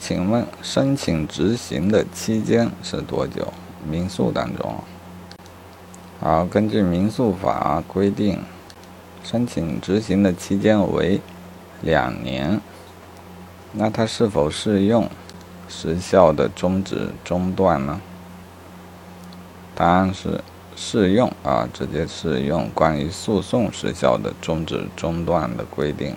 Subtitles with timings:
[0.00, 3.52] 请问申请执行的期间是多久？
[3.86, 4.74] 民诉当中。
[6.18, 8.42] 好根据民诉法规定
[9.22, 11.20] 申请执行的期间为
[11.82, 12.58] 两年。
[13.72, 15.08] 那它是否适用
[15.68, 18.00] 时效的终止中断呢？
[19.74, 20.42] 答案是
[20.74, 26.16] 适用啊直接适用关于诉讼时效的终止中断的规定。